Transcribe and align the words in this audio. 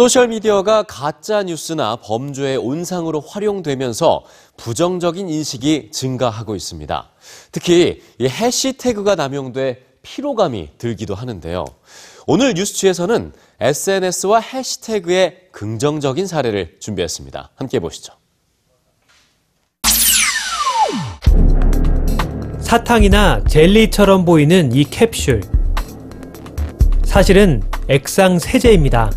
소셜미디어가 0.00 0.84
가짜 0.84 1.42
뉴스나 1.42 1.96
범죄의 1.96 2.56
온상으로 2.56 3.20
활용되면서 3.20 4.24
부정적인 4.56 5.28
인식이 5.28 5.90
증가하고 5.92 6.56
있습니다. 6.56 7.10
특히 7.52 8.00
이 8.18 8.26
해시태그가 8.26 9.16
남용돼 9.16 9.84
피로감이 10.00 10.70
들기도 10.78 11.14
하는데요. 11.14 11.66
오늘 12.26 12.54
뉴스취에서는 12.54 13.34
SNS와 13.60 14.40
해시태그의 14.40 15.48
긍정적인 15.52 16.26
사례를 16.26 16.78
준비했습니다. 16.80 17.50
함께 17.56 17.78
보시죠. 17.78 18.14
사탕이나 22.60 23.44
젤리처럼 23.44 24.24
보이는 24.24 24.72
이 24.72 24.84
캡슐. 24.84 25.42
사실은 27.04 27.62
액상 27.88 28.38
세제입니다. 28.38 29.10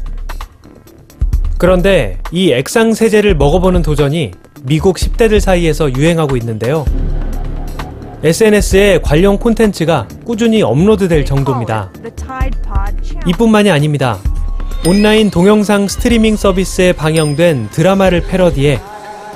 그런데 1.63 2.17
이 2.33 2.51
액상 2.51 2.93
세제를 2.93 3.35
먹어보는 3.35 3.83
도전이 3.83 4.31
미국 4.63 4.97
10대들 4.97 5.39
사이에서 5.39 5.93
유행하고 5.93 6.35
있는데요. 6.35 6.83
SNS에 8.21 8.99
관련 9.01 9.37
콘텐츠가 9.37 10.05
꾸준히 10.25 10.61
업로드될 10.61 11.23
정도입니다. 11.23 11.89
이뿐만이 13.25 13.71
아닙니다. 13.71 14.19
온라인 14.85 15.31
동영상 15.31 15.87
스트리밍 15.87 16.35
서비스에 16.35 16.91
방영된 16.91 17.69
드라마를 17.71 18.23
패러디해 18.27 18.81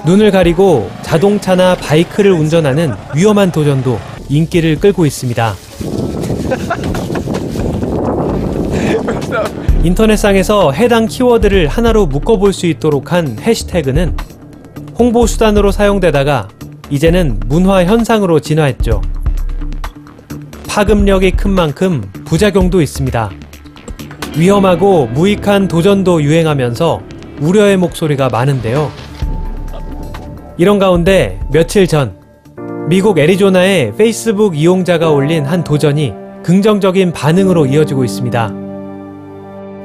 눈을 0.06 0.32
가리고 0.32 0.92
자동차나 1.04 1.76
바이크를 1.76 2.34
운전하는 2.34 2.94
위험한 3.16 3.54
도전도 3.54 3.98
인기를 4.28 4.82
끌고 4.82 5.06
있습니다. 5.06 5.56
인터넷상에서 9.84 10.72
해당 10.72 11.06
키워드를 11.06 11.68
하나로 11.68 12.06
묶어볼 12.08 12.54
수 12.54 12.66
있도록 12.66 13.12
한 13.14 13.38
해시태그는 13.40 14.16
홍보 14.98 15.28
수단으로 15.28 15.72
사용되다가 15.72 16.48
이제는 16.90 17.40
문화 17.46 17.86
현상으로 17.86 18.40
진화했죠. 18.40 19.02
파급력이 20.68 21.32
큰 21.32 21.52
만큼 21.52 22.10
부작용도 22.26 22.82
있습니다. 22.82 23.32
위험하고 24.38 25.08
무익한 25.08 25.68
도전도 25.68 26.22
유행하면서 26.22 27.02
우려의 27.42 27.78
목소리가 27.78 28.30
많은데요. 28.30 28.92
이런 30.58 30.80
가운데 30.80 31.40
며칠 31.52 31.88
전 31.88 32.16
미국 32.90 33.20
애리조나의 33.20 33.94
페이스북 33.98 34.58
이용자가 34.58 35.10
올린 35.12 35.46
한 35.46 35.64
도전이 35.64 36.14
긍정적인 36.44 37.12
반응으로 37.12 37.66
이어지고 37.66 38.04
있습니다. 38.04 38.67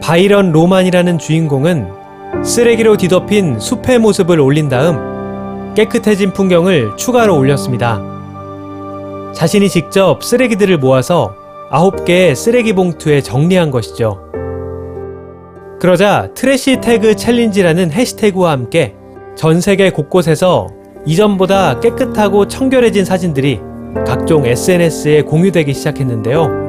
바이런 0.03 0.50
로만이라는 0.50 1.19
주인공은 1.19 2.42
쓰레기로 2.45 2.97
뒤덮인 2.97 3.61
숲의 3.61 4.00
모습을 4.00 4.41
올린 4.41 4.69
다음 4.69 5.75
깨끗해진 5.75 6.33
풍경을 6.33 6.97
추가로 6.97 7.39
올렸습니다. 7.39 8.03
자신이 9.33 9.69
직접 9.69 10.23
쓰레기들을 10.25 10.78
모아서 10.78 11.36
9개의 11.70 12.34
쓰레기 12.34 12.73
봉투에 12.73 13.23
정리한 13.23 13.70
것이죠. 13.70 14.20
그러자 15.80 16.28
trash 16.34 16.81
tag 16.81 17.14
challenge라는 17.14 17.92
해시태그와 17.92 18.50
함께 18.50 18.97
전 19.36 19.61
세계 19.61 19.91
곳곳에서 19.91 20.69
이전보다 21.06 21.78
깨끗하고 21.80 22.48
청결해진 22.48 23.05
사진들이 23.05 23.61
각종 24.05 24.45
SNS에 24.47 25.23
공유되기 25.23 25.73
시작했는데요. 25.73 26.62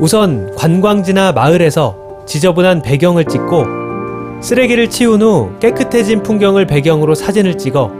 우선 0.00 0.54
관광지나 0.56 1.32
마을에서 1.32 2.05
지저분한 2.26 2.82
배경을 2.82 3.24
찍고 3.24 4.42
쓰레기를 4.42 4.90
치운 4.90 5.22
후 5.22 5.50
깨끗해진 5.60 6.22
풍경을 6.22 6.66
배경으로 6.66 7.14
사진을 7.14 7.56
찍어 7.56 7.90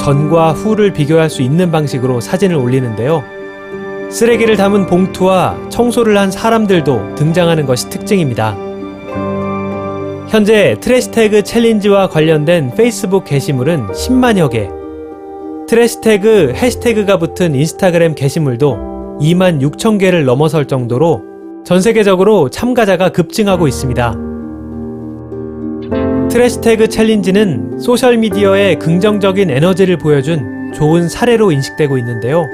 전과 0.00 0.52
후를 0.52 0.92
비교할 0.92 1.28
수 1.28 1.42
있는 1.42 1.70
방식으로 1.70 2.20
사진을 2.20 2.56
올리는데요. 2.56 3.22
쓰레기를 4.10 4.56
담은 4.56 4.86
봉투와 4.86 5.68
청소를 5.68 6.16
한 6.16 6.30
사람들도 6.30 7.14
등장하는 7.14 7.66
것이 7.66 7.90
특징입니다. 7.90 8.56
현재 10.28 10.76
trashtag 10.80 11.42
challenge와 11.42 12.08
관련된 12.08 12.74
페이스북 12.74 13.24
게시물은 13.24 13.88
10만여 13.88 14.50
개, 14.50 14.68
trashtag 15.68 16.52
해시태그가 16.54 17.18
붙은 17.18 17.54
인스타그램 17.54 18.14
게시물도 18.14 19.18
2만 19.20 19.60
6천 19.60 19.98
개를 19.98 20.24
넘어설 20.24 20.66
정도로 20.66 21.27
전 21.68 21.82
세계적으로 21.82 22.48
참가자가 22.48 23.10
급증하고 23.10 23.68
있습니다. 23.68 24.16
trashtag 26.30 26.88
challenge는 26.88 27.78
소셜미디어의 27.78 28.78
긍정적인 28.78 29.50
에너지를 29.50 29.98
보여준 29.98 30.72
좋은 30.72 31.10
사례로 31.10 31.52
인식되고 31.52 31.98
있는데요. 31.98 32.46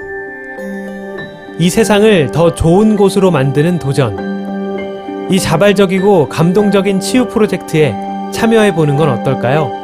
이 1.60 1.70
세상을 1.70 2.32
더 2.32 2.56
좋은 2.56 2.96
곳으로 2.96 3.30
만드는 3.30 3.78
도전. 3.78 5.28
이 5.30 5.38
자발적이고 5.38 6.28
감동적인 6.28 6.98
치유 6.98 7.28
프로젝트에 7.28 7.94
참여해 8.32 8.74
보는 8.74 8.96
건 8.96 9.10
어떨까요? 9.10 9.83